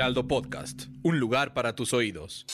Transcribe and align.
Heraldo 0.00 0.26
Podcast, 0.26 0.84
un 1.02 1.20
lugar 1.20 1.52
para 1.52 1.74
tus 1.74 1.92
oídos. 1.92 2.46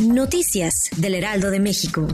Noticias 0.00 0.90
del 0.96 1.16
Heraldo 1.16 1.50
de 1.50 1.58
México. 1.58 2.06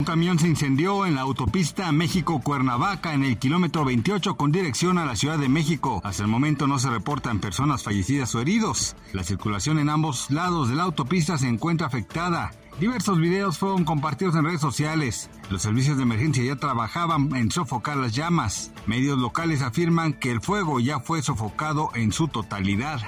Un 0.00 0.04
camión 0.04 0.36
se 0.36 0.48
incendió 0.48 1.06
en 1.06 1.14
la 1.14 1.20
autopista 1.20 1.92
México-Cuernavaca 1.92 3.14
en 3.14 3.22
el 3.22 3.38
kilómetro 3.38 3.84
28 3.84 4.36
con 4.36 4.50
dirección 4.50 4.98
a 4.98 5.06
la 5.06 5.14
Ciudad 5.14 5.38
de 5.38 5.48
México. 5.48 6.00
Hasta 6.02 6.24
el 6.24 6.28
momento 6.28 6.66
no 6.66 6.80
se 6.80 6.90
reportan 6.90 7.38
personas 7.38 7.84
fallecidas 7.84 8.34
o 8.34 8.40
heridos. 8.40 8.96
La 9.12 9.22
circulación 9.22 9.78
en 9.78 9.88
ambos 9.88 10.28
lados 10.32 10.70
de 10.70 10.74
la 10.74 10.82
autopista 10.82 11.38
se 11.38 11.46
encuentra 11.46 11.86
afectada. 11.86 12.50
Diversos 12.80 13.18
videos 13.18 13.58
fueron 13.58 13.84
compartidos 13.84 14.36
en 14.36 14.44
redes 14.44 14.60
sociales. 14.60 15.28
Los 15.50 15.62
servicios 15.62 15.96
de 15.96 16.04
emergencia 16.04 16.44
ya 16.44 16.54
trabajaban 16.54 17.34
en 17.34 17.50
sofocar 17.50 17.96
las 17.96 18.14
llamas. 18.14 18.70
Medios 18.86 19.18
locales 19.18 19.62
afirman 19.62 20.12
que 20.12 20.30
el 20.30 20.40
fuego 20.40 20.78
ya 20.78 21.00
fue 21.00 21.20
sofocado 21.20 21.90
en 21.96 22.12
su 22.12 22.28
totalidad. 22.28 23.00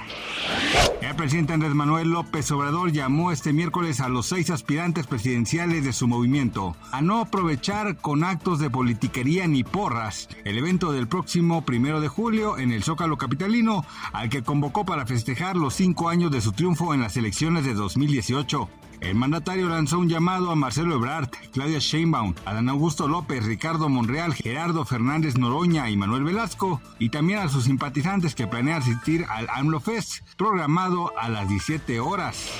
El 0.99 1.15
presidente 1.15 1.53
Andrés 1.53 1.73
Manuel 1.73 2.09
López 2.09 2.51
Obrador 2.51 2.91
llamó 2.91 3.31
este 3.31 3.53
miércoles 3.53 4.01
a 4.01 4.09
los 4.09 4.25
seis 4.25 4.49
aspirantes 4.49 5.07
presidenciales 5.07 5.85
de 5.85 5.93
su 5.93 6.05
movimiento 6.05 6.75
a 6.91 7.01
no 7.01 7.21
aprovechar 7.21 7.95
con 7.95 8.25
actos 8.25 8.59
de 8.59 8.69
politiquería 8.69 9.47
ni 9.47 9.63
porras 9.63 10.27
el 10.43 10.57
evento 10.57 10.91
del 10.91 11.07
próximo 11.07 11.63
primero 11.63 12.01
de 12.01 12.09
julio 12.09 12.57
en 12.57 12.73
el 12.73 12.83
Zócalo 12.83 13.17
Capitalino, 13.17 13.85
al 14.11 14.27
que 14.27 14.43
convocó 14.43 14.83
para 14.83 15.05
festejar 15.05 15.55
los 15.55 15.75
cinco 15.75 16.09
años 16.09 16.29
de 16.29 16.41
su 16.41 16.51
triunfo 16.51 16.93
en 16.93 16.99
las 16.99 17.15
elecciones 17.15 17.63
de 17.63 17.73
2018. 17.73 18.69
El 19.01 19.15
mandatario 19.15 19.67
lanzó 19.67 19.97
un 19.97 20.07
llamado 20.07 20.51
a 20.51 20.55
Marcelo 20.55 20.95
Ebrard, 20.95 21.29
Claudia 21.51 21.79
Sheinbaum, 21.79 22.35
Adán 22.45 22.69
Augusto 22.69 23.07
López, 23.07 23.43
Ricardo 23.43 23.89
Monreal, 23.89 24.35
Gerardo 24.35 24.85
Fernández 24.85 25.37
Noroña 25.37 25.89
y 25.89 25.97
Manuel 25.97 26.23
Velasco, 26.23 26.79
y 26.99 27.09
también 27.09 27.39
a 27.39 27.49
sus 27.49 27.63
simpatizantes 27.63 28.35
que 28.35 28.47
planean 28.47 28.81
asistir 28.81 29.25
al 29.27 29.49
AMLO 29.49 29.79
Fest, 29.79 30.21
programado 30.37 31.11
a 31.17 31.29
las 31.29 31.49
17 31.49 31.99
horas. 31.99 32.51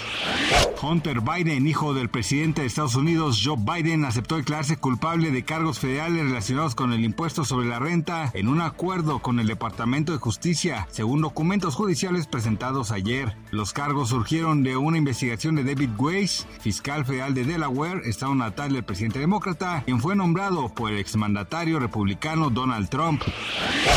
Hunter 0.81 1.21
Biden, 1.21 1.67
hijo 1.67 1.93
del 1.93 2.09
presidente 2.09 2.61
de 2.61 2.67
Estados 2.67 2.95
Unidos, 2.95 3.41
Joe 3.43 3.55
Biden, 3.57 4.03
aceptó 4.03 4.37
declararse 4.37 4.77
culpable 4.77 5.29
de 5.29 5.43
cargos 5.43 5.79
federales 5.79 6.23
relacionados 6.25 6.73
con 6.73 6.91
el 6.91 7.03
impuesto 7.05 7.45
sobre 7.45 7.67
la 7.67 7.79
renta 7.79 8.31
en 8.33 8.47
un 8.47 8.61
acuerdo 8.61 9.19
con 9.19 9.39
el 9.39 9.47
Departamento 9.47 10.11
de 10.11 10.17
Justicia, 10.17 10.87
según 10.91 11.21
documentos 11.21 11.75
judiciales 11.75 12.25
presentados 12.25 12.91
ayer. 12.91 13.37
Los 13.51 13.73
cargos 13.73 14.09
surgieron 14.09 14.63
de 14.63 14.75
una 14.75 14.97
investigación 14.97 15.55
de 15.55 15.63
David 15.63 15.91
Weiss, 15.97 16.47
fiscal 16.59 17.05
federal 17.05 17.35
de 17.35 17.45
Delaware, 17.45 18.01
estado 18.05 18.33
natal 18.33 18.73
del 18.73 18.83
presidente 18.83 19.19
demócrata, 19.19 19.83
quien 19.85 20.01
fue 20.01 20.15
nombrado 20.15 20.69
por 20.69 20.91
el 20.91 20.97
exmandatario 20.97 21.79
republicano 21.79 22.49
Donald 22.49 22.89
Trump. 22.89 23.21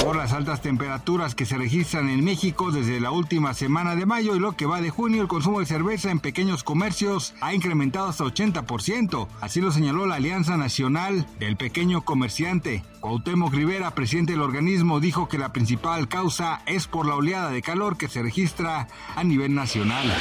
Por 0.03 0.17
las 0.17 0.33
altas 0.33 0.61
temperaturas 0.61 1.35
que 1.35 1.47
se 1.47 1.57
registran 1.57 2.11
en 2.11 2.25
México 2.25 2.71
desde 2.71 3.01
la 3.01 3.11
última 3.11 3.55
semana 3.55 3.97
de 3.97 4.07
mayo 4.07 4.37
y 4.37 4.41
lo 4.41 4.53
que 4.53 4.67
va 4.67 4.81
de 4.81 4.91
junio, 4.91 5.23
el 5.23 5.29
consumo 5.29 5.61
de 5.61 5.67
cerveza 5.67 6.11
en 6.15 6.21
pequeños 6.21 6.63
comercios 6.63 7.35
ha 7.41 7.55
incrementado 7.55 8.09
hasta 8.09 8.25
80%. 8.25 9.29
Así 9.41 9.61
lo 9.61 9.73
señaló 9.73 10.07
la 10.07 10.15
Alianza 10.15 10.57
Nacional 10.57 11.27
del 11.39 11.57
Pequeño 11.57 12.05
Comerciante. 12.05 12.85
Cuauhtémoc 13.01 13.53
Rivera, 13.53 13.95
presidente 13.95 14.33
del 14.33 14.43
organismo, 14.43 15.01
dijo 15.01 15.29
que 15.29 15.39
la 15.39 15.53
principal 15.53 16.09
causa 16.09 16.63
es 16.67 16.87
por 16.87 17.07
la 17.07 17.17
oleada 17.17 17.51
de 17.51 17.63
calor 17.63 17.97
que 17.97 18.09
se 18.09 18.23
registra 18.23 18.89
a 19.17 19.25
nivel 19.25 19.55
nacional. 19.55 20.13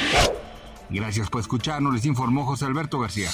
Gracias 0.90 1.30
por 1.30 1.40
escucharnos, 1.40 1.94
les 1.94 2.04
informó 2.04 2.44
José 2.44 2.66
Alberto 2.66 2.98
García. 2.98 3.30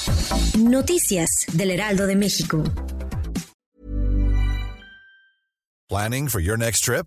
Noticias 0.58 1.46
del 1.52 1.70
Heraldo 1.70 2.06
de 2.06 2.16
México. 2.16 2.62
Planning 5.88 6.28
for 6.28 6.40
your 6.40 6.56
next 6.56 6.84
trip? 6.84 7.06